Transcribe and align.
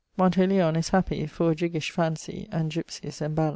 Montelion 0.17 0.75
is 0.77 0.89
happy 0.89 1.27
for 1.27 1.51
a 1.51 1.55
jiggish 1.55 1.91
phancy 1.91 2.47
and 2.51 2.71
gypsies 2.71 3.21
and 3.21 3.35
ballads. 3.35 3.49